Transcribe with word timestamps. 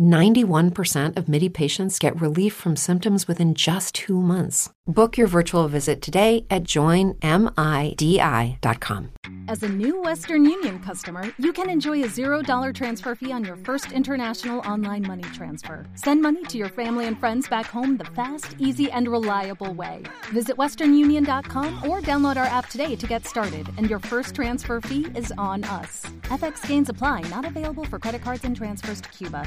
91% 0.00 1.16
of 1.16 1.28
MIDI 1.28 1.48
patients 1.48 1.98
get 1.98 2.20
relief 2.20 2.54
from 2.54 2.76
symptoms 2.76 3.26
within 3.26 3.54
just 3.54 3.94
two 3.94 4.20
months. 4.20 4.70
Book 4.86 5.16
your 5.16 5.28
virtual 5.28 5.68
visit 5.68 6.02
today 6.02 6.44
at 6.50 6.64
joinmidi.com. 6.64 7.12
As 9.48 9.62
a 9.62 9.68
new 9.68 10.00
Western 10.02 10.44
Union 10.44 10.78
customer, 10.80 11.22
you 11.38 11.52
can 11.52 11.68
enjoy 11.68 12.02
a 12.02 12.08
$0 12.08 12.74
transfer 12.74 13.14
fee 13.14 13.32
on 13.32 13.44
your 13.44 13.56
first 13.56 13.92
international 13.92 14.58
online 14.60 15.06
money 15.06 15.22
transfer. 15.34 15.84
Send 15.94 16.22
money 16.22 16.44
to 16.44 16.56
your 16.58 16.68
family 16.68 17.06
and 17.06 17.18
friends 17.20 17.48
back 17.48 17.66
home 17.66 17.96
the 17.96 18.04
fast, 18.04 18.56
easy, 18.58 18.90
and 18.90 19.06
reliable 19.08 19.72
way. 19.74 20.02
Visit 20.32 20.56
westernunion.com 20.56 21.88
or 21.88 22.00
download 22.00 22.36
our 22.36 22.46
app 22.46 22.68
today 22.68 22.96
to 22.96 23.06
get 23.06 23.26
started, 23.26 23.68
and 23.76 23.90
your 23.90 23.98
first 23.98 24.34
transfer 24.34 24.80
fee 24.80 25.06
is 25.14 25.32
on 25.36 25.64
us. 25.64 26.06
FX 26.22 26.66
gains 26.66 26.88
apply, 26.88 27.20
not 27.28 27.44
available 27.44 27.84
for 27.84 27.98
credit 27.98 28.22
cards 28.22 28.44
and 28.44 28.56
transfers 28.56 29.00
to 29.00 29.08
Cuba. 29.10 29.46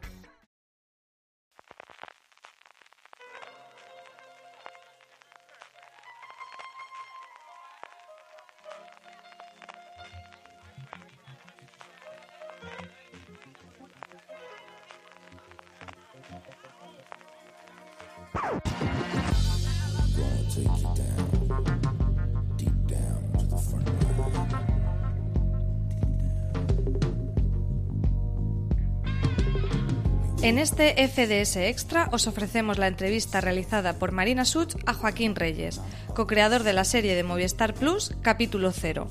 En 30.43 30.57
este 30.57 30.95
FDS 31.07 31.57
Extra 31.57 32.09
os 32.11 32.25
ofrecemos 32.25 32.79
la 32.79 32.87
entrevista 32.87 33.41
realizada 33.41 33.93
por 33.93 34.11
Marina 34.11 34.43
Such 34.43 34.75
a 34.87 34.93
Joaquín 34.93 35.35
Reyes, 35.35 35.79
co-creador 36.15 36.63
de 36.63 36.73
la 36.73 36.83
serie 36.83 37.15
de 37.15 37.23
Movistar 37.23 37.75
Plus, 37.75 38.15
capítulo 38.23 38.71
0. 38.71 39.07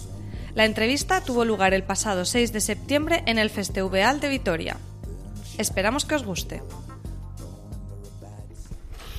La 0.57 0.65
entrevista 0.65 1.23
tuvo 1.23 1.45
lugar 1.45 1.73
el 1.73 1.85
pasado 1.85 2.25
6 2.25 2.53
de 2.53 2.61
septiembre 2.61 3.23
en 3.27 3.39
el 3.39 3.49
Festival 3.49 4.19
de 4.19 4.29
Vitoria. 4.29 4.77
Esperamos 5.57 6.05
que 6.05 6.17
os 6.17 6.25
guste. 6.25 6.63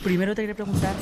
Primero 0.04 0.36
te 0.36 0.42
quería 0.42 0.56
preguntar 0.56 0.96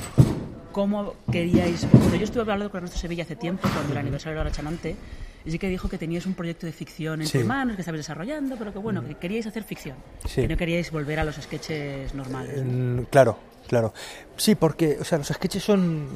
cómo 0.79 1.15
queríais. 1.29 1.85
Bueno, 1.91 2.15
yo 2.15 2.23
estuve 2.23 2.39
hablando 2.43 2.71
con 2.71 2.77
Ernesto 2.77 2.97
Sevilla 2.97 3.23
hace 3.23 3.35
tiempo, 3.35 3.67
cuando 3.73 3.91
el 3.91 3.97
aniversario 3.97 4.39
de 4.39 4.45
la 4.45 4.51
Chanante, 4.51 4.95
y 5.43 5.51
sí 5.51 5.59
que 5.59 5.67
dijo 5.67 5.89
que 5.89 5.97
teníais 5.97 6.25
un 6.25 6.35
proyecto 6.35 6.65
de 6.65 6.71
ficción 6.71 7.19
en 7.19 7.27
Sí. 7.27 7.39
tus 7.39 7.45
manos, 7.47 7.75
que 7.75 7.81
estabais 7.81 7.99
desarrollando, 7.99 8.55
pero 8.55 8.71
que 8.71 8.79
bueno, 8.79 9.05
que 9.05 9.15
queríais 9.15 9.45
hacer 9.45 9.63
ficción. 9.65 9.97
Sí. 10.25 10.39
Que 10.43 10.47
no 10.47 10.55
queríais 10.55 10.89
volver 10.89 11.19
a 11.19 11.25
los 11.25 11.35
sketches 11.35 12.13
normales. 12.13 12.63
¿no? 12.63 13.03
Claro, 13.09 13.37
claro. 13.67 13.93
Sí, 14.37 14.55
porque 14.55 14.97
o 15.01 15.03
sea, 15.03 15.17
los 15.17 15.27
sketches 15.27 15.61
son, 15.61 16.07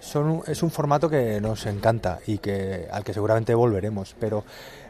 son 0.00 0.30
un- 0.30 0.42
es 0.46 0.62
un 0.62 0.70
formato 0.70 1.10
que 1.10 1.38
nos 1.42 1.66
encanta 1.66 2.20
y 2.26 2.38
que 2.38 2.88
al 2.90 3.04
que 3.04 3.12
seguramente 3.12 3.54
volveremos, 3.54 4.16
pero 4.18 4.46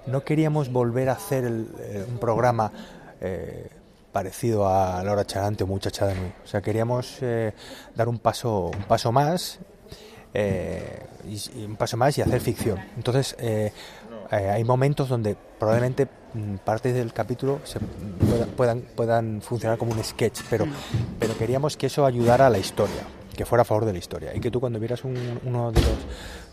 no 0.07 0.23
queríamos 0.23 0.71
volver 0.71 1.09
a 1.09 1.15
hacer 1.15 1.47
el- 1.47 1.67
eh, 1.81 2.05
un 2.09 2.19
programa 2.19 2.71
eh, 3.21 3.69
parecido 4.13 4.69
a 4.69 5.03
Laura 5.05 5.25
Charante 5.25 5.65
o 5.65 5.67
Muchacha 5.67 6.07
de 6.07 6.15
Nui. 6.15 6.33
O 6.45 6.47
sea, 6.47 6.61
queríamos 6.61 7.19
eh, 7.23 7.53
dar 7.95 8.09
un 8.09 8.19
paso, 8.19 8.71
un 8.75 8.85
paso 8.85 9.13
más 9.13 9.61
eh, 10.33 11.07
y, 11.29 11.61
y 11.61 11.65
un 11.65 11.77
paso 11.77 11.97
más 11.97 12.17
y 12.19 12.23
hacer 12.23 12.41
ficción. 12.41 12.79
Entonces, 12.97 13.37
eh, 13.39 13.73
eh, 14.31 14.51
hay 14.51 14.63
momentos 14.63 15.09
donde 15.09 15.37
probablemente 15.59 16.07
mm, 16.35 16.57
partes 16.65 16.95
del 16.95 17.13
capítulo 17.13 17.61
se 17.65 17.81
puedan, 17.81 18.49
puedan, 18.51 18.81
puedan 18.95 19.43
funcionar 19.43 19.77
como 19.77 19.93
un 19.93 20.03
sketch, 20.05 20.43
pero, 20.49 20.67
pero 21.19 21.37
queríamos 21.37 21.77
que 21.77 21.87
eso 21.87 22.07
ayudara 22.07 22.47
a 22.47 22.51
la 22.51 22.59
historia, 22.59 23.03
que 23.41 23.47
fuera 23.47 23.63
a 23.63 23.65
favor 23.65 23.87
de 23.87 23.93
la 23.95 23.99
historia. 23.99 24.37
Y 24.37 24.41
que 24.41 24.51
tú 24.51 24.61
cuando 24.61 24.79
vieras 24.79 25.03
un- 25.03 25.41
uno 25.47 25.73
de 25.73 25.81
los 25.81 25.91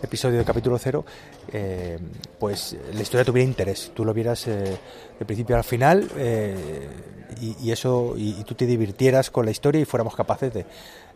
episodios 0.02 0.38
del 0.38 0.46
capítulo 0.46 0.78
cero, 0.80 1.03
eh, 1.52 2.00
pues 2.40 2.78
la 2.94 3.02
historia 3.02 3.25
tuviera 3.25 3.46
interés. 3.46 3.92
Tú 3.94 4.06
lo 4.06 4.14
vieras 4.14 4.48
eh, 4.48 4.78
de 5.20 5.25
principio 5.25 5.58
al 5.58 5.66
final 5.66 6.09
eh, 6.16 6.88
y, 7.42 7.58
y 7.62 7.72
eso 7.74 8.14
y, 8.16 8.40
y 8.40 8.44
tú 8.46 8.56
te 8.56 8.66
divirtieras 8.66 9.30
con 9.31 9.44
la 9.44 9.52
historia 9.52 9.81
y 9.81 9.86
fuéramos 9.86 10.16
capaces 10.16 10.53
de, 10.53 10.66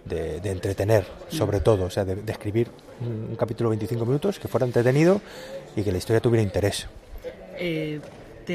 de, 0.03 0.41
de 0.41 0.51
entretener, 0.51 1.05
sobre 1.29 1.61
todo, 1.61 1.85
o 1.85 1.89
sea, 1.89 2.03
de, 2.03 2.15
de 2.17 2.31
escribir 2.33 2.67
un, 2.99 3.27
un 3.29 3.35
capítulo 3.37 3.69
de 3.69 3.77
25 3.77 4.05
minutos 4.05 4.39
que 4.39 4.49
fuera 4.49 4.65
entretenido 4.65 5.21
y 5.77 5.83
que 5.83 5.91
la 5.93 5.99
historia 5.99 6.19
tuviera 6.19 6.43
interés. 6.43 6.85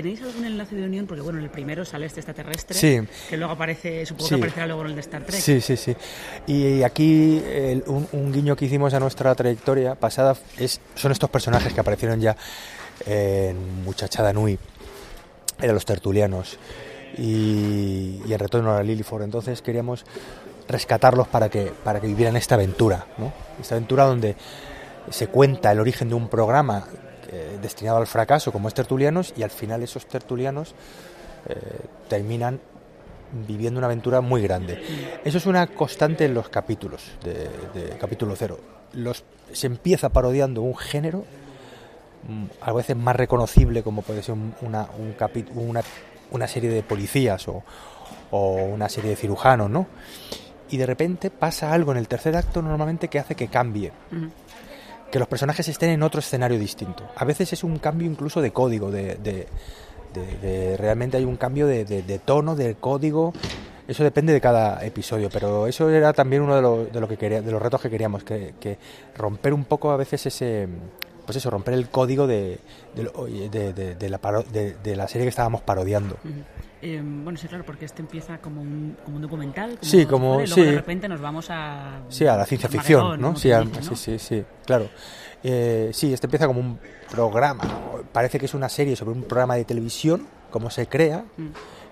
¿Tenéis 0.03 0.21
algún 0.21 0.45
enlace 0.45 0.77
de 0.77 0.85
unión? 0.85 1.07
Porque 1.07 1.23
bueno, 1.23 1.39
en 1.39 1.45
el 1.47 1.51
primero 1.51 1.83
sale 1.87 2.05
este 2.05 2.21
extraterrestre, 2.21 2.77
Sí. 2.79 3.01
que 3.31 3.37
luego 3.39 3.55
aparece, 3.55 4.05
supongo 4.05 4.29
Sí. 4.29 4.35
que 4.35 4.41
aparecerá 4.43 4.67
luego 4.67 4.83
en 4.83 4.89
el 4.89 4.95
de 4.95 5.01
Star 5.01 5.23
Trek. 5.25 5.41
Sí, 5.41 5.63
sí, 5.63 5.75
sí. 5.79 5.97
Y 6.47 6.83
aquí 6.83 7.43
el- 7.47 7.83
un, 7.87 8.07
un 8.13 8.31
guiño 8.31 8.55
que 8.57 8.67
hicimos 8.67 8.93
a 8.93 9.01
nuestra 9.01 9.35
trayectoria 9.35 9.95
pasada 9.95 10.37
es, 10.59 10.83
son 10.97 11.13
estos 11.13 11.31
personajes 11.31 11.73
que 11.73 11.81
aparecieron 11.81 12.21
ya 12.21 12.37
en 13.07 13.85
Muchachada 13.85 14.35
Nui, 14.35 14.59
eran 15.63 15.75
los 15.75 15.87
tertulianos, 15.87 16.59
y, 17.17 18.21
y 18.27 18.33
en 18.33 18.39
Retorno 18.39 18.75
a 18.77 18.83
Lilliford. 18.83 19.23
Entonces 19.23 19.63
queríamos 19.63 20.05
rescatarlos 20.69 21.27
para 21.29 21.49
que, 21.49 21.73
para 21.83 22.03
que 22.03 22.07
vivieran 22.07 22.37
esta 22.37 22.57
aventura, 22.57 23.07
¿no? 23.17 23.33
Esta 23.59 23.77
aventura 23.77 24.05
donde 24.05 24.37
se 25.11 25.29
cuenta 25.29 25.73
el 25.73 25.81
origen 25.81 26.11
de 26.11 26.17
un 26.17 26.29
programa 26.29 26.87
eh, 27.33 27.59
destinado 27.61 27.99
al 27.99 28.07
fracaso 28.07 28.53
como 28.53 28.69
es 28.69 28.75
Tertulianos 28.75 29.33
y 29.37 29.43
al 29.43 29.51
final 29.51 29.83
esos 29.83 30.07
tertulianos 30.07 30.75
eh, 31.49 31.55
terminan 32.09 32.61
viviendo 33.47 33.79
una 33.79 33.87
aventura 33.87 34.21
muy 34.21 34.41
grande. 34.43 34.81
Eso 35.25 35.39
es 35.39 35.47
una 35.47 35.67
constante 35.67 36.25
en 36.25 36.35
los 36.35 36.49
capítulos 36.49 37.03
de, 37.25 37.97
capítulo 37.99 38.35
cero. 38.37 38.59
Los, 38.93 39.25
se 39.53 39.67
empieza 39.67 40.09
parodiando 40.11 40.63
un 40.63 40.77
género 40.77 41.25
mm, 42.29 42.45
a 42.61 42.73
veces 42.73 42.97
más 42.97 43.17
reconocible 43.17 43.83
como 43.83 44.03
puede 44.03 44.23
ser 44.23 44.35
un- 44.35 44.55
una, 44.63 46.47
serie 46.49 46.71
de 46.71 46.83
policías 46.83 47.47
o, 47.49 47.63
una 48.31 48.89
serie 48.89 49.11
de 49.11 49.17
cirujanos, 49.17 49.71
¿no? 49.71 49.87
Y 50.71 50.77
de 50.79 50.87
repente 50.87 51.31
pasa 51.31 51.73
algo 51.73 51.93
en 51.93 51.99
el 51.99 52.09
tercer 52.09 52.37
acto 52.37 52.61
normalmente 52.63 53.09
que 53.09 53.19
hace 53.19 53.35
que 53.35 53.49
cambie. 53.49 53.93
Que 55.11 55.19
los 55.19 55.29
personajes 55.29 55.69
estén 55.69 55.91
en 55.91 56.03
otro 56.03 56.21
escenario 56.21 56.59
distinto. 56.59 57.09
A 57.17 57.25
veces 57.25 57.53
es 57.53 57.65
un 57.65 57.79
cambio 57.79 58.07
incluso 58.11 58.41
de 58.41 58.51
código, 58.53 58.91
de, 58.91 59.17
de- 59.17 59.47
de- 60.15 60.37
de- 60.43 60.77
realmente 60.77 61.17
hay 61.17 61.25
un 61.25 61.37
cambio 61.37 61.67
de, 61.67 61.85
de- 61.85 62.03
de 62.03 62.19
tono, 62.19 62.57
del 62.57 62.77
código. 62.77 63.33
Eso 63.87 64.03
depende 64.03 64.33
de 64.33 64.41
cada 64.41 64.85
episodio, 64.85 65.29
pero 65.33 65.69
eso 65.69 65.89
era 65.91 66.13
también 66.13 66.43
uno 66.43 66.57
de, 66.85 66.91
de 66.91 67.01
lo 67.01 67.07
que 67.07 67.17
quería, 67.17 67.41
de 67.41 67.53
los 67.53 67.63
retos 67.63 67.81
que 67.81 67.89
queríamos, 67.91 68.25
que, 68.25 68.55
que 68.59 68.79
romper 69.17 69.53
un 69.55 69.65
poco 69.65 69.91
a 69.93 69.97
veces 69.97 70.27
ese, 70.27 70.67
pues 71.27 71.37
eso, 71.37 71.51
romper 71.51 71.75
el 71.75 71.89
código 71.91 72.27
de, 72.27 72.59
de 72.95 73.73
de- 73.75 73.95
de- 73.97 74.09
la, 74.09 74.19
paro- 74.21 74.45
serie 74.45 75.25
que 75.25 75.29
estábamos 75.29 75.61
parodiando. 75.63 76.17
Eh, 76.83 77.03
bueno, 77.03 77.37
sí, 77.39 77.49
claro, 77.49 77.65
porque 77.65 77.85
este 77.85 78.03
empieza 78.03 78.39
como 78.39 78.61
un, 78.63 78.97
como 79.05 79.17
un 79.17 79.23
documental. 79.23 79.71
Como 79.79 79.83
Sí, 79.91 80.07
como- 80.07 80.35
puede, 80.35 80.45
y 80.45 80.49
luego 80.49 80.63
sí. 80.63 80.71
de 80.71 80.77
repente 80.77 81.09
nos 81.09 81.21
vamos 81.21 81.47
a. 81.51 82.01
Sí, 82.09 82.27
a 82.27 82.37
la 82.37 82.47
ciencia 82.47 82.69
ficción, 82.69 83.21
¿no? 83.21 83.35
Sí, 83.37 83.51
sí, 83.95 84.19
sí, 84.19 84.45
claro. 84.65 84.89
Eh, 85.43 85.91
sí, 85.93 86.13
este 86.13 86.27
empieza 86.27 86.47
como 86.47 86.61
un 86.61 86.79
programa. 87.11 87.63
Parece 88.13 88.39
que 88.39 88.47
es 88.47 88.55
una 88.55 88.69
serie 88.69 88.95
sobre 88.97 89.13
un 89.13 89.23
programa 89.25 89.57
de 89.57 89.65
televisión, 89.65 90.27
cómo 90.51 90.71
se 90.71 90.87
crea, 90.87 91.25
Mm. 91.37 91.49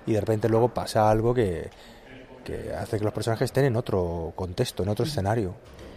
y 0.07 0.13
de 0.13 0.21
repente 0.21 0.49
luego 0.49 0.69
pasa 0.73 1.11
algo 1.11 1.35
que, 1.35 1.71
que 2.45 2.73
hace 2.75 2.99
que 2.99 3.05
los 3.05 3.13
personajes 3.13 3.47
estén 3.47 3.65
en 3.65 3.77
otro 3.77 4.33
contexto, 4.37 4.83
en 4.83 4.89
otro 4.91 5.05
escenario. 5.05 5.55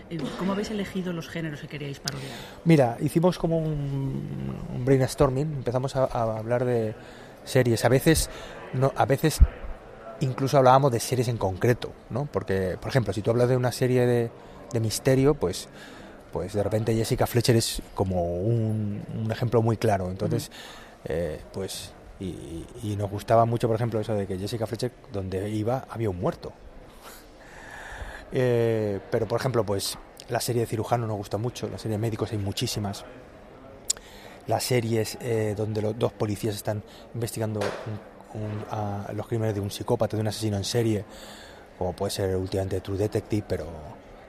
Eh, 0.10 0.18
¿Cómo 0.40 0.54
habéis 0.54 0.72
elegido 0.72 1.14
los 1.14 1.28
géneros 1.28 1.62
que 1.62 1.68
queríais 1.68 2.00
parodiar? 2.00 2.32
Mira, 2.66 2.98
hicimos 3.02 3.38
como 3.38 3.58
un, 3.58 4.56
un 4.74 4.86
brainstorming, 4.86 5.54
empezamos 5.58 5.96
a, 5.96 6.06
a 6.06 6.38
hablar 6.38 6.66
de 6.66 6.96
series. 7.44 7.84
A 7.86 7.90
veces, 7.90 8.30
no, 8.74 8.94
a 8.96 9.06
veces 9.06 9.40
incluso 10.22 10.58
hablábamos 10.58 10.92
de 10.92 11.00
series 11.00 11.28
en 11.28 11.38
concreto, 11.38 11.92
¿no? 12.10 12.28
Porque, 12.32 12.78
por 12.80 12.90
ejemplo, 12.90 13.14
si 13.14 13.22
tú 13.22 13.32
hablas 13.32 13.50
de 13.50 13.58
una 13.58 13.72
serie 13.72 14.06
de, 14.06 14.32
de 14.74 14.80
misterio, 14.80 15.34
pues, 15.36 15.68
pues 16.32 16.54
de 16.54 16.64
repente 16.64 16.96
Jessica 16.96 17.28
Fletcher 17.28 17.56
es 17.56 17.82
como 17.94 18.36
un, 18.38 19.04
un 19.18 19.32
ejemplo 19.32 19.62
muy 19.62 19.78
claro. 19.78 20.10
Entonces, 20.10 20.52
eh, 21.06 21.42
pues 21.54 21.94
Y, 22.20 22.66
y 22.82 22.96
nos 22.98 23.12
gustaba 23.12 23.46
mucho, 23.46 23.68
por 23.68 23.76
ejemplo, 23.76 24.00
eso 24.00 24.16
de 24.16 24.26
que 24.26 24.40
Jessica 24.40 24.66
Fletcher, 24.66 24.92
donde 25.14 25.50
iba, 25.52 25.86
había 25.88 26.10
un 26.10 26.20
muerto. 26.20 26.52
Eh, 28.32 29.00
pero, 29.10 29.28
por 29.28 29.40
ejemplo, 29.40 29.66
pues 29.66 29.98
la 30.30 30.40
serie 30.42 30.62
de 30.62 30.66
cirujano 30.68 31.08
nos 31.08 31.18
gusta 31.18 31.38
mucho, 31.38 31.68
la 31.70 31.78
serie 31.78 31.94
de 31.98 32.02
médicos 32.02 32.32
hay 32.32 32.38
muchísimas. 32.38 33.06
Las 34.48 34.64
series 34.64 35.18
eh, 35.22 35.54
donde 35.58 35.82
los 35.82 35.98
dos 35.98 36.14
policías 36.14 36.56
están 36.56 36.82
investigando 37.14 37.60
un- 37.60 38.42
un- 38.42 38.66
a 38.70 39.12
los 39.14 39.28
crímenes 39.28 39.56
de 39.56 39.62
un 39.62 39.72
psicópata, 39.72 40.16
de 40.16 40.22
un 40.22 40.28
asesino 40.28 40.58
en 40.58 40.64
serie, 40.64 41.04
como 41.78 41.94
puede 41.94 42.12
ser 42.12 42.36
últimamente 42.36 42.80
True 42.82 42.98
Detective, 42.98 43.46
pero 43.48 43.68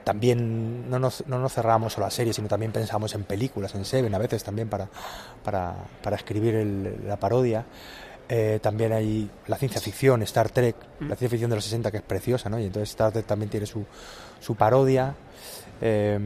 también 0.03 0.89
no 0.89 0.97
nos, 0.99 1.25
no 1.27 1.39
nos 1.39 1.53
cerramos 1.53 1.97
a 1.99 2.09
series, 2.09 2.35
sino 2.35 2.47
también 2.47 2.71
pensamos 2.71 3.13
en 3.15 3.23
películas, 3.23 3.75
en 3.75 3.85
Seven 3.85 4.13
a 4.15 4.17
veces 4.17 4.43
también 4.43 4.67
para, 4.69 4.87
para, 5.43 5.75
para 6.01 6.15
escribir 6.15 6.55
el- 6.55 7.07
la 7.07 7.17
parodia. 7.17 7.65
Eh, 8.31 8.59
también 8.61 8.93
hay 8.93 9.27
la 9.47 9.57
ciencia 9.57 9.81
ficción, 9.81 10.21
Star 10.21 10.49
Trek, 10.49 10.75
la 10.99 11.07
ciencia 11.15 11.29
ficción 11.29 11.49
de 11.49 11.55
los 11.55 11.65
60 11.65 11.89
que 11.89 11.97
es 11.97 12.03
preciosa, 12.03 12.47
¿no? 12.49 12.59
Y 12.59 12.65
entonces 12.65 12.89
Star 12.89 13.11
Trek 13.11 13.25
también 13.25 13.49
tiene 13.49 13.65
su, 13.65 13.83
su 14.39 14.55
parodia. 14.55 15.15
Eh, 15.81 16.19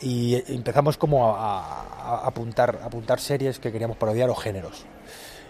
y 0.00 0.34
empezamos 0.54 0.96
como 0.96 1.34
a, 1.34 1.60
a- 1.60 2.20
a 2.24 2.26
apuntar, 2.28 2.78
a 2.82 2.86
apuntar 2.86 3.20
series 3.20 3.58
que 3.58 3.70
queríamos 3.72 3.96
parodiar 3.96 4.30
o 4.30 4.34
géneros. 4.34 4.84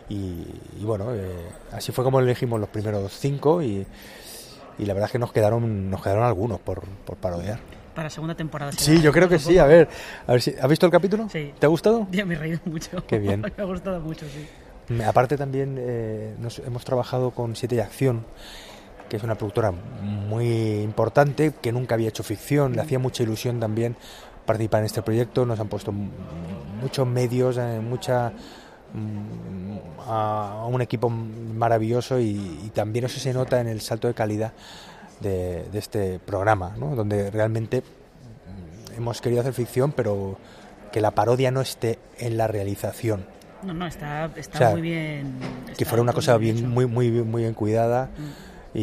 Y, 0.09 0.45
y 0.79 0.85
bueno, 0.85 1.15
eh, 1.15 1.33
así 1.73 1.93
fue 1.93 2.03
como 2.05 2.21
elegimos 2.21 2.59
los 2.61 2.69
primeros 2.71 3.13
cinco 3.19 3.63
y, 3.63 3.87
y 4.79 4.85
la 4.87 4.95
verdad 4.95 5.07
es 5.09 5.13
que 5.13 5.19
nos 5.19 5.33
quedaron, 5.33 5.91
nos 5.91 6.03
quedaron 6.03 6.25
algunos 6.25 6.59
por, 6.61 6.81
por 6.83 7.17
parodiar. 7.17 7.61
Para 7.95 8.07
la 8.07 8.11
segunda 8.11 8.35
temporada. 8.35 8.73
Sí, 8.73 9.01
yo 9.01 9.13
creo 9.13 9.29
que 9.29 9.39
sí. 9.39 9.57
A 9.59 9.67
ver, 9.67 9.89
a 10.27 10.33
ver 10.33 10.43
si, 10.43 10.53
¿has 10.61 10.69
visto 10.69 10.87
el 10.87 10.93
capítulo? 10.93 11.29
Sí. 11.31 11.55
¿Te 11.59 11.67
ha 11.67 11.69
gustado? 11.69 12.09
Ya 12.11 12.25
me 12.25 12.35
he 12.35 12.39
reído 12.39 12.59
mucho. 12.65 13.07
Qué 13.07 13.19
bien. 13.21 13.43
me 13.57 13.63
ha 13.63 13.67
gustado 13.67 14.01
mucho, 14.01 14.27
sí. 14.27 14.45
Me- 14.89 15.05
Aparte 15.05 15.37
también 15.37 15.77
eh, 15.79 16.35
nos 16.39 16.59
hemos 16.61 16.85
trabajado 16.85 17.31
con 17.31 17.57
Siete 17.57 17.77
y 17.77 17.81
Acción, 17.81 18.25
que 19.09 19.17
es 19.17 19.23
una 19.23 19.35
productora 19.35 19.73
muy 19.73 20.81
importante, 20.83 21.53
que 21.61 21.73
nunca 21.73 21.95
había 21.95 22.09
hecho 22.09 22.23
ficción, 22.23 22.75
le 22.75 22.81
hacía 22.83 22.99
mucha 22.99 23.23
ilusión 23.23 23.61
también 23.61 23.97
participar 24.47 24.81
en 24.81 24.87
este 24.87 25.03
proyecto, 25.03 25.47
nos 25.47 25.59
han 25.61 25.69
puesto 25.69 25.93
muchos 25.93 27.07
medios, 27.07 27.57
eh, 27.57 27.81
mucha 27.81 28.33
mm, 28.93 29.79
a 30.07 30.67
un 30.69 30.83
equipo 30.83 31.09
maravilloso 31.09 32.19
y, 32.21 32.61
y 32.65 32.71
también 32.75 33.07
eso 33.07 33.19
se 33.21 33.33
nota 33.33 33.61
en 33.61 33.69
el 33.69 33.81
salto 33.81 34.07
de 34.09 34.15
calidad 34.15 34.53
de, 35.21 35.65
de 35.71 35.79
este 35.79 36.19
programa, 36.19 36.75
¿no? 36.79 36.95
donde 36.95 37.31
realmente 37.31 37.81
mm, 37.81 38.97
hemos 38.99 39.21
querido 39.23 39.41
hacer 39.41 39.55
ficción, 39.55 39.93
pero 39.93 40.37
que 40.93 41.01
la 41.01 41.13
parodia 41.13 41.51
no 41.51 41.61
esté 41.63 41.99
en 42.19 42.37
la 42.37 42.47
realización 42.47 43.25
No, 43.65 43.73
no, 43.75 43.87
está, 43.87 44.27
está 44.37 44.59
O 44.59 44.59
sea, 44.59 44.71
muy 44.71 44.83
bien. 44.83 45.35
que 45.77 45.85
fuera 45.85 46.03
una 46.03 46.13
cosa 46.13 46.37
bien 46.37 46.69
muy, 46.71 46.87
muy, 46.87 47.11
muy 47.11 47.43
bien 47.43 47.55
cuidada 47.55 48.11
Mm. 48.17 48.79
y, 48.79 48.81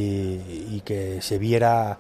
y 0.76 0.82
que 0.86 1.22
se 1.22 1.38
viera 1.38 1.98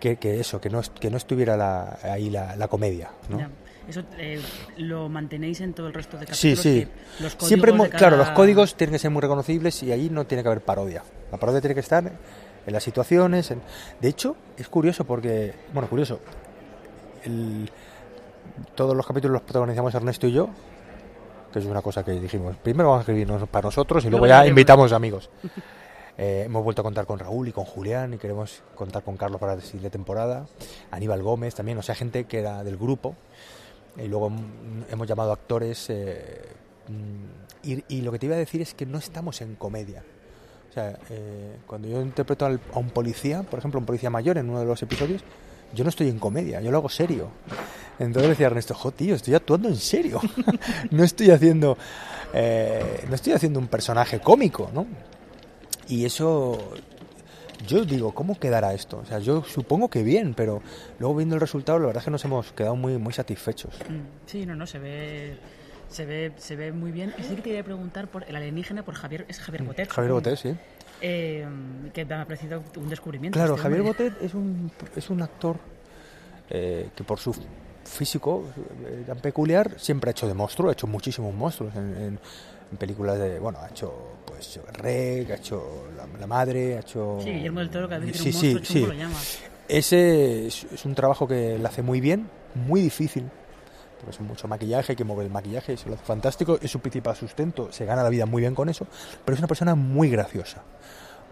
que, 0.00 0.16
que 0.16 0.40
eso, 0.40 0.60
que 0.60 0.70
no, 0.70 0.80
que 1.00 1.10
no 1.10 1.16
estuviera 1.16 1.56
la- 1.56 1.98
ahí 2.02 2.30
la, 2.30 2.56
la 2.56 2.68
comedia. 2.68 3.10
¿no? 3.28 3.38
Ya. 3.38 3.50
Eso 3.88 4.02
eh, 4.18 4.40
lo 4.76 5.08
mantenéis 5.08 5.60
en 5.62 5.72
todo 5.72 5.88
el 5.88 5.94
resto 5.94 6.16
de 6.16 6.26
Sí, 6.26 6.54
capítulos. 6.54 6.60
sí. 6.62 6.86
que 7.18 7.22
los 7.22 7.36
Siempre, 7.40 7.72
cada- 7.72 7.88
claro, 7.90 8.16
los 8.16 8.30
códigos 8.30 8.74
tienen 8.76 8.92
que 8.92 8.98
ser 8.98 9.10
muy 9.10 9.20
reconocibles 9.22 9.82
y 9.82 9.90
ahí 9.92 10.08
no 10.10 10.26
tiene 10.26 10.42
que 10.42 10.48
haber 10.48 10.60
parodia. 10.62 11.02
La 11.32 11.38
parodia 11.38 11.60
tiene 11.60 11.74
que 11.74 11.80
estar 11.80 12.04
en 12.66 12.72
las 12.72 12.82
situaciones. 12.84 13.50
en- 13.50 13.60
De 14.00 14.08
hecho, 14.08 14.36
es 14.56 14.68
curioso 14.68 15.04
porque, 15.04 15.54
bueno, 15.72 15.88
curioso, 15.88 16.20
el- 17.24 17.70
todos 18.74 18.96
los 18.96 19.06
capítulos 19.06 19.32
los 19.34 19.42
protagonizamos 19.42 19.94
Ernesto 19.94 20.26
y 20.26 20.32
yo, 20.32 20.50
que 21.52 21.58
es 21.58 21.64
una 21.66 21.82
cosa 21.82 22.04
que 22.04 22.12
dijimos, 22.12 22.56
primero 22.56 22.88
vamos 22.90 23.00
a 23.00 23.02
escribirnos 23.02 23.48
para 23.48 23.66
nosotros 23.66 24.04
y 24.04 24.10
luego 24.10 24.26
Luego 24.26 24.42
ya 24.42 24.46
invitamos 24.46 24.92
amigos. 24.92 25.30
Eh, 26.22 26.42
hemos 26.44 26.62
vuelto 26.62 26.82
a 26.82 26.84
contar 26.84 27.06
con 27.06 27.18
Raúl 27.18 27.48
y 27.48 27.52
con 27.52 27.64
Julián 27.64 28.12
y 28.12 28.18
queremos 28.18 28.62
contar 28.74 29.02
con 29.02 29.16
Carlos 29.16 29.40
para 29.40 29.54
la 29.54 29.62
siguiente 29.62 29.88
temporada, 29.88 30.44
Aníbal 30.90 31.22
Gómez 31.22 31.54
también, 31.54 31.78
o 31.78 31.82
sea, 31.82 31.94
gente 31.94 32.24
que 32.24 32.40
era 32.40 32.62
del 32.62 32.76
grupo. 32.76 33.14
Y 33.96 34.06
luego 34.06 34.30
hemos 34.90 35.06
llamado 35.08 35.32
actores. 35.32 35.86
eh, 35.88 36.42
mm, 36.88 37.66
y, 37.70 37.84
y 37.96 38.02
lo 38.02 38.12
que 38.12 38.18
te 38.18 38.26
iba 38.26 38.34
a 38.34 38.38
decir 38.38 38.60
es 38.60 38.74
que 38.74 38.84
no 38.84 38.98
estamos 38.98 39.40
en 39.40 39.54
comedia. 39.54 40.02
O 40.68 40.72
sea, 40.74 40.98
eh, 41.08 41.56
cuando 41.66 41.88
yo 41.88 42.02
interpreto 42.02 42.44
al- 42.44 42.60
a 42.74 42.78
un 42.78 42.90
policía, 42.90 43.42
por 43.42 43.58
ejemplo, 43.58 43.80
un 43.80 43.86
policía 43.86 44.10
mayor 44.10 44.36
en 44.36 44.50
uno 44.50 44.60
de 44.60 44.66
los 44.66 44.82
episodios, 44.82 45.22
yo 45.72 45.84
no 45.84 45.88
estoy 45.90 46.08
en 46.10 46.18
comedia, 46.18 46.60
yo 46.60 46.70
lo 46.70 46.76
hago 46.78 46.90
serio. 46.90 47.28
Entonces 48.00 48.30
decía 48.30 48.46
Ernesto, 48.46 48.74
jo, 48.74 48.90
tío, 48.90 49.14
estoy 49.14 49.34
actuando 49.34 49.68
en 49.68 49.76
serio. 49.76 50.20
no 50.90 51.04
estoy 51.04 51.30
haciendo. 51.30 51.78
eh, 52.32 53.04
no 53.08 53.14
estoy 53.14 53.34
haciendo 53.34 53.60
un 53.60 53.68
personaje 53.68 54.18
cómico, 54.20 54.70
¿no? 54.74 54.86
Y 55.86 56.04
eso. 56.04 56.58
Yo 57.68 57.84
digo, 57.84 58.12
¿cómo 58.14 58.38
quedará 58.40 58.72
esto? 58.72 58.98
O 59.02 59.04
sea, 59.04 59.18
yo 59.18 59.44
supongo 59.44 59.88
que 59.90 60.02
bien, 60.02 60.32
pero 60.34 60.62
luego 60.98 61.14
viendo 61.16 61.34
el 61.34 61.42
resultado, 61.42 61.78
la 61.78 61.86
verdad 61.88 62.00
es 62.00 62.04
que 62.06 62.10
nos 62.10 62.24
hemos 62.24 62.52
quedado 62.52 62.74
muy, 62.74 62.96
muy 62.96 63.12
satisfechos. 63.12 63.74
Mm, 63.88 64.00
Sí, 64.26 64.46
no, 64.46 64.56
no, 64.56 64.66
se 64.66 64.78
ve. 64.78 65.36
Se 65.90 66.06
ve, 66.06 66.32
se 66.38 66.56
ve 66.56 66.72
muy 66.72 66.92
bien. 66.92 67.12
Y 67.18 67.22
sí 67.24 67.34
que 67.34 67.42
quería 67.42 67.64
preguntar 67.64 68.08
por 68.08 68.22
el 68.24 68.34
alienígena, 68.34 68.82
por 68.84 68.94
Javier, 68.94 69.26
es 69.28 69.40
Javier 69.40 69.64
Botet. 69.64 69.90
Javier. 69.90 70.12
Botet, 70.12 70.36
sí. 70.36 70.54
Eh, 71.02 71.44
que 71.92 72.04
me 72.04 72.14
ha 72.14 72.24
parecido 72.24 72.62
un 72.76 72.88
descubrimiento. 72.88 73.36
Claro, 73.36 73.54
este 73.56 73.62
Javier. 73.64 73.82
Botet 73.82 74.22
es 74.22 74.32
un, 74.32 74.70
es 74.96 75.10
un 75.10 75.20
actor 75.20 75.56
eh, 76.48 76.88
que 76.94 77.04
por 77.04 77.18
su 77.18 77.34
físico 77.84 78.44
eh, 78.86 79.04
tan 79.06 79.18
peculiar 79.18 79.78
siempre 79.78 80.10
ha 80.10 80.12
hecho 80.12 80.26
de 80.28 80.34
monstruo, 80.34 80.68
ha 80.70 80.72
hecho 80.72 80.86
muchísimos 80.86 81.34
monstruos 81.34 81.74
en, 81.76 81.96
en- 81.96 82.20
en 82.70 82.76
películas 82.78 83.18
de, 83.18 83.40
bueno, 83.40 83.58
ha 83.60 83.68
hecho 83.68 83.92
pues 84.24 84.60
Rec, 84.74 85.28
ha 85.30 85.34
hecho 85.34 85.88
La, 85.96 86.06
La 86.20 86.26
Madre, 86.28 86.76
ha 86.76 86.80
hecho... 86.80 87.18
Sí, 87.20 87.30
Guillermo 87.32 87.58
del 87.60 87.68
Toro, 87.70 87.88
que 87.88 87.96
Sí, 87.96 88.00
tiene 88.12 88.18
un 88.18 88.22
sí, 88.22 88.32
monstruo 88.32 88.60
chungo 88.60 88.80
sí. 88.80 88.86
lo 88.86 88.92
llama. 88.94 89.18
Ese 89.68 90.46
es, 90.46 90.64
es 90.72 90.84
un 90.84 90.94
trabajo 90.94 91.26
que 91.26 91.58
le 91.58 91.66
hace 91.66 91.82
muy 91.82 92.00
bien, 92.00 92.28
muy 92.54 92.80
difícil, 92.80 93.28
porque 93.98 94.10
es 94.14 94.20
mucho 94.20 94.46
maquillaje, 94.46 94.92
hay 94.92 94.96
que 94.96 95.02
mover 95.04 95.26
el 95.26 95.32
maquillaje, 95.32 95.72
eso 95.72 95.88
lo 95.88 95.96
hace 95.96 96.04
fantástico, 96.04 96.58
es 96.62 96.70
su 96.70 96.78
principal 96.80 97.16
sustento, 97.16 97.72
se 97.72 97.84
gana 97.84 98.02
la 98.04 98.08
vida 98.08 98.24
muy 98.26 98.40
bien 98.42 98.54
con 98.54 98.68
eso, 98.68 98.86
pero 99.24 99.34
es 99.34 99.40
una 99.40 99.48
persona 99.48 99.74
muy 99.74 100.08
graciosa, 100.08 100.62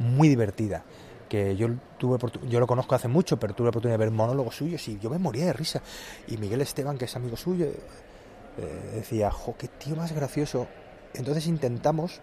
muy 0.00 0.28
divertida, 0.28 0.82
que 1.28 1.56
yo 1.56 1.68
tuve 1.98 2.18
yo 2.48 2.60
lo 2.60 2.66
conozco 2.66 2.94
hace 2.94 3.08
mucho, 3.08 3.38
pero 3.38 3.54
tuve 3.54 3.66
la 3.66 3.70
oportunidad 3.70 3.98
de 3.98 4.04
ver 4.04 4.10
monólogos 4.12 4.56
suyos 4.56 4.86
y 4.88 4.98
yo 4.98 5.10
me 5.10 5.18
moría 5.18 5.46
de 5.46 5.52
risa. 5.52 5.82
Y 6.26 6.36
Miguel 6.38 6.60
Esteban, 6.60 6.96
que 6.98 7.04
es 7.04 7.16
amigo 7.16 7.36
suyo, 7.36 7.66
eh, 7.66 8.90
decía, 8.94 9.30
jo, 9.30 9.54
qué 9.58 9.68
tío 9.68 9.94
más 9.96 10.12
gracioso. 10.12 10.66
Entonces 11.14 11.46
intentamos 11.46 12.20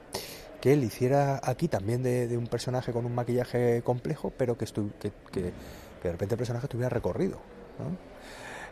que 0.62 0.74
él 0.74 0.84
hiciera 0.84 1.40
aquí 1.44 1.68
también 1.68 2.02
de, 2.04 2.38
un 2.38 2.48
personaje 2.48 2.92
con 2.92 3.06
un 3.06 3.14
maquillaje 3.14 3.82
complejo, 3.84 4.32
pero 4.36 4.58
que, 4.58 4.66
que, 5.00 5.12
que- 5.32 5.54
de 6.04 6.12
repente 6.12 6.36
el 6.36 6.38
personaje 6.40 6.68
tuviera 6.68 6.90
recorrido. 6.90 7.38
¿no? 7.80 7.98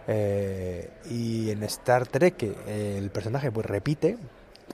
Eh, 0.08 0.90
y 1.10 1.50
en 1.50 1.64
Star 1.64 2.08
Trek 2.08 2.44
eh, 2.44 2.96
el 2.98 3.10
personaje 3.10 3.52
pues 3.52 3.66
repite, 3.66 4.18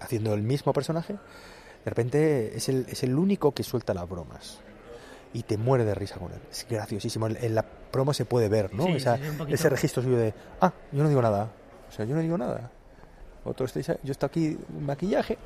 haciendo 0.01 0.33
el 0.33 0.41
mismo 0.41 0.73
personaje, 0.73 1.13
de 1.13 1.89
repente 1.89 2.57
es 2.57 2.67
el, 2.69 2.85
es 2.89 3.03
el 3.03 3.17
único 3.17 3.53
que 3.53 3.63
suelta 3.63 3.93
las 3.93 4.09
bromas. 4.09 4.59
Y 5.33 5.43
te 5.43 5.57
muere 5.57 5.85
de 5.85 5.93
risa 5.93 6.15
con 6.15 6.31
él. 6.31 6.39
Es 6.49 6.65
graciosísimo. 6.67 7.27
En, 7.27 7.55
la 7.55 7.63
promo 7.63 8.13
se 8.13 8.25
puede 8.25 8.49
ver, 8.49 8.73
¿no? 8.73 8.85
Sí, 8.85 8.93
Esa- 8.93 9.17
sí, 9.17 9.23
sí, 9.23 9.29
un 9.29 9.37
poquito. 9.37 9.55
ese 9.55 9.69
registro 9.69 10.01
suyo 10.03 10.17
de, 10.17 10.33
ah, 10.61 10.73
yo 10.91 11.03
no 11.03 11.09
digo 11.09 11.21
nada. 11.21 11.49
O 11.87 11.91
sea, 11.91 12.05
yo 12.05 12.15
no 12.15 12.21
digo 12.21 12.37
nada. 12.37 12.71
Otro 13.43 13.65
está, 13.65 13.97
yo 14.03 14.11
estoy 14.11 14.27
aquí 14.27 14.57
maquillaje. 14.79 15.37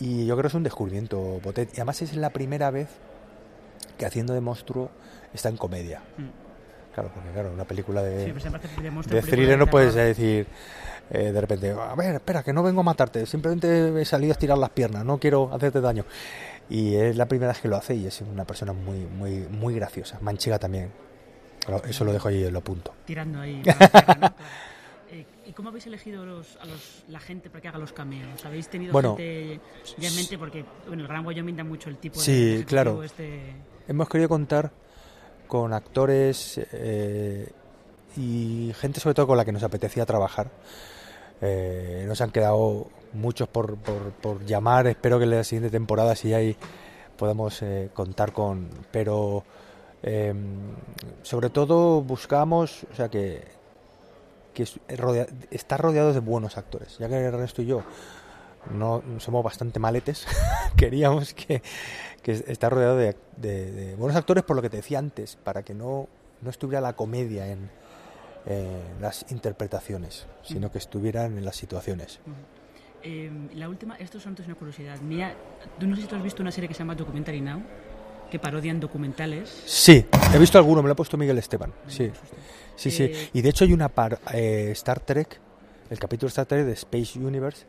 Y 0.00 0.26
yo 0.26 0.34
creo 0.34 0.42
que 0.42 0.48
es 0.48 0.54
un 0.54 0.62
descubrimiento 0.62 1.40
potente. 1.42 1.72
Y 1.74 1.76
además 1.80 2.02
es 2.02 2.14
la 2.16 2.30
primera 2.30 2.70
vez 2.70 2.88
que 3.96 4.06
haciendo 4.06 4.34
de 4.34 4.40
monstruo 4.40 4.90
está 5.32 5.48
en 5.48 5.56
comedia. 5.56 6.00
Mm. 6.18 6.44
Claro, 6.94 7.10
porque 7.12 7.30
claro, 7.30 7.52
una 7.52 7.64
película 7.64 8.02
de, 8.02 8.26
Sí, 8.26 8.32
pues 8.32 8.44
de 8.44 8.50
monstruo, 8.50 9.16
de 9.16 9.20
película 9.20 9.22
thriller 9.22 9.58
no 9.58 9.64
de 9.64 9.70
puedes 9.70 9.94
decir 9.94 10.46
eh, 11.10 11.32
de 11.32 11.40
repente, 11.40 11.70
a 11.70 11.94
ver, 11.94 12.14
espera, 12.14 12.42
que 12.42 12.52
no 12.52 12.62
vengo 12.62 12.80
a 12.80 12.84
matarte, 12.84 13.26
simplemente 13.26 14.00
he 14.00 14.04
salido 14.04 14.30
a 14.30 14.34
estirar 14.34 14.56
las 14.56 14.70
piernas, 14.70 15.04
no 15.04 15.18
quiero 15.18 15.52
hacerte 15.52 15.80
daño. 15.80 16.04
Y 16.68 16.94
es 16.94 17.16
la 17.16 17.26
primera 17.26 17.52
vez 17.52 17.60
que 17.60 17.68
lo 17.68 17.76
hace 17.76 17.94
y 17.94 18.06
es 18.06 18.20
una 18.20 18.44
persona 18.44 18.72
muy, 18.72 19.00
muy, 19.00 19.46
muy 19.50 19.74
graciosa. 19.74 20.18
Manchega 20.20 20.58
también. 20.58 20.90
Eso 21.86 22.04
lo 22.04 22.12
dejo 22.12 22.28
ahí 22.28 22.50
lo 22.50 22.58
apunto. 22.58 22.94
tirando 23.04 23.40
ahí. 23.40 23.62
Eh, 25.10 25.26
¿Y 25.46 25.52
cómo 25.52 25.68
habéis 25.68 25.86
elegido 25.86 26.24
los, 26.24 26.56
a 26.56 26.64
los, 26.64 27.04
la 27.08 27.20
gente 27.20 27.48
para 27.48 27.60
que 27.60 27.68
haga 27.68 27.78
los 27.78 27.92
cameos? 27.92 28.44
¿Habéis 28.44 28.66
tenido 28.68 28.92
Bueno, 28.92 29.14
gente 29.14 29.60
ya 29.98 30.08
en 30.08 30.16
mente? 30.16 30.36
Porque 30.36 30.64
bueno, 30.88 31.02
el 31.02 31.08
Gran 31.08 31.24
Wyoming 31.24 31.54
da 31.54 31.62
mucho 31.62 31.88
el 31.88 31.98
tipo 31.98 32.18
de 32.18 32.24
Sí, 32.24 32.64
claro. 32.66 33.00
Este... 33.04 33.54
Hemos 33.86 34.08
querido 34.08 34.28
contar 34.28 34.72
con 35.46 35.72
actores 35.72 36.58
eh, 36.72 37.48
y 38.16 38.72
gente 38.74 38.98
sobre 38.98 39.14
todo 39.14 39.28
con 39.28 39.36
la 39.36 39.44
que 39.44 39.52
nos 39.52 39.62
apetecía 39.62 40.04
trabajar. 40.04 40.50
Eh, 41.40 42.04
nos 42.08 42.20
han 42.20 42.30
quedado 42.30 42.88
muchos 43.14 43.48
por, 43.48 43.76
por, 43.76 44.12
por 44.12 44.44
llamar, 44.44 44.86
espero 44.86 45.18
que 45.18 45.24
en 45.24 45.30
la 45.30 45.44
siguiente 45.44 45.70
temporada 45.70 46.14
si 46.16 46.34
hay 46.34 46.56
podamos 47.16 47.62
eh, 47.62 47.90
contar 47.94 48.32
con... 48.32 48.68
Pero 48.90 49.44
eh, 50.02 50.34
sobre 51.22 51.48
todo 51.50 52.02
buscamos, 52.02 52.84
o 52.92 52.94
sea 52.94 53.08
que, 53.08 53.44
que 54.52 54.64
es- 54.64 54.78
rodea- 54.88 55.28
estar 55.50 55.80
rodeados 55.80 56.14
de 56.14 56.20
buenos 56.20 56.56
actores, 56.58 56.98
ya 56.98 57.08
que 57.08 57.14
Ernesto 57.16 57.62
y 57.62 57.66
yo 57.66 57.82
no 58.72 59.02
somos 59.18 59.44
bastante 59.44 59.78
maletes, 59.78 60.26
queríamos 60.76 61.34
que, 61.34 61.62
que 62.22 62.32
estar 62.32 62.72
rodeado 62.72 62.96
de, 62.96 63.16
de- 63.36 63.70
de 63.72 63.94
buenos 63.94 64.16
actores 64.16 64.42
por 64.44 64.56
lo 64.56 64.62
que 64.62 64.70
te 64.70 64.78
decía 64.78 64.98
antes, 64.98 65.36
para 65.36 65.62
que 65.62 65.74
no, 65.74 66.08
no 66.42 66.50
estuviera 66.50 66.80
la 66.80 66.94
comedia 66.94 67.46
en, 67.46 67.70
en 68.46 69.00
las 69.00 69.24
interpretaciones, 69.30 70.26
sino 70.42 70.70
que 70.70 70.78
estuvieran 70.78 71.38
en 71.38 71.44
las 71.44 71.56
situaciones. 71.56 72.18
Eh, 73.04 73.30
la 73.54 73.68
última, 73.68 73.96
esto 73.96 74.18
son 74.18 74.34
es 74.38 74.46
una 74.46 74.54
curiosidad 74.54 74.98
mía. 75.00 75.34
Tú 75.78 75.86
no 75.86 75.94
sé 75.94 76.02
si 76.02 76.08
tú 76.08 76.16
has 76.16 76.22
visto 76.22 76.40
una 76.42 76.50
serie 76.50 76.68
que 76.68 76.74
se 76.74 76.78
llama 76.78 76.94
Documentary 76.94 77.40
Now, 77.40 77.62
que 78.30 78.38
parodian 78.38 78.80
documentales. 78.80 79.62
Sí, 79.66 80.06
he 80.34 80.38
visto 80.38 80.56
alguno, 80.58 80.82
me 80.82 80.88
lo 80.88 80.92
ha 80.92 80.96
puesto 80.96 81.16
Miguel 81.18 81.36
Esteban. 81.38 81.72
Sí, 81.86 82.10
sí, 82.76 82.90
sí. 82.90 83.02
Eh, 83.04 83.28
Y 83.34 83.42
de 83.42 83.48
hecho 83.50 83.64
hay 83.64 83.72
una 83.74 83.88
par, 83.90 84.18
eh, 84.32 84.70
Star 84.72 85.00
Trek, 85.00 85.38
el 85.90 85.98
capítulo 85.98 86.28
Star 86.28 86.46
Trek 86.46 86.64
de 86.64 86.72
Space 86.72 87.18
Universe, 87.18 87.66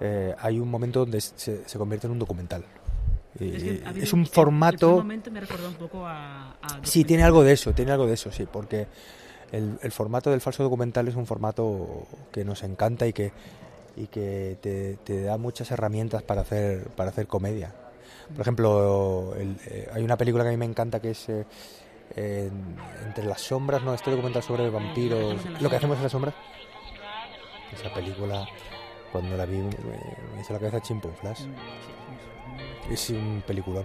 eh, 0.00 0.34
hay 0.40 0.58
un 0.58 0.68
momento 0.68 1.00
donde 1.00 1.20
se, 1.20 1.66
se 1.68 1.78
convierte 1.78 2.06
en 2.08 2.12
un 2.14 2.18
documental. 2.18 2.64
Es, 3.38 3.62
que 3.62 3.82
ha 3.86 3.90
es 3.92 4.12
un 4.12 4.20
el- 4.20 4.26
El, 4.26 4.32
formato... 4.32 4.96
momento 4.96 5.30
me 5.30 5.40
recordó 5.40 5.68
un 5.68 5.74
poco 5.74 6.04
a. 6.06 6.52
a 6.60 6.80
Sí, 6.82 7.04
tiene 7.04 7.22
algo 7.22 7.44
de 7.44 7.52
eso, 7.52 7.72
tiene 7.72 7.92
algo 7.92 8.06
de 8.06 8.14
eso, 8.14 8.32
sí, 8.32 8.46
porque 8.50 8.86
el, 9.52 9.78
el 9.80 9.92
formato 9.92 10.30
del 10.30 10.40
falso 10.40 10.62
documental 10.64 11.06
es 11.06 11.14
un 11.14 11.26
formato 11.26 12.06
que 12.32 12.44
nos 12.44 12.62
encanta 12.64 13.06
y 13.06 13.12
que, 13.12 13.32
y 13.96 14.06
que 14.08 14.56
te, 14.60 14.96
te 15.04 15.22
da 15.22 15.38
muchas 15.38 15.70
herramientas 15.70 16.22
para 16.22 16.42
hacer, 16.42 16.88
para 16.90 17.10
hacer 17.10 17.26
comedia. 17.26 17.72
Por 18.32 18.40
ejemplo, 18.42 19.34
el- 19.36 19.56
eh, 19.66 19.88
hay 19.92 20.02
una 20.02 20.16
película 20.16 20.42
que 20.44 20.48
a 20.48 20.52
mí 20.52 20.56
me 20.58 20.64
encanta 20.66 21.00
que 21.00 21.10
es 21.10 21.28
eh, 21.28 21.44
en- 22.16 22.76
Entre 23.06 23.24
las 23.24 23.40
sombras, 23.40 23.82
¿no? 23.82 23.94
Este 23.94 24.10
documental 24.10 24.42
sobre 24.42 24.68
vampiros, 24.70 25.36
lo 25.60 25.70
que 25.70 25.76
hacemos 25.76 25.96
en 25.96 26.02
las 26.02 26.12
sombras. 26.12 26.34
Esa 27.72 27.92
película, 27.92 28.46
cuando 29.12 29.36
la 29.36 29.44
vi, 29.46 29.56
me, 29.58 29.70
me 30.34 30.40
hizo 30.40 30.52
la 30.52 30.58
cabeza 30.58 30.80
chimpuflas. 30.80 31.40
Mm, 31.40 31.54
sí, 31.54 32.88
sí, 32.88 32.92
Es 32.94 33.10
un 33.10 33.42
peliculón. 33.46 33.84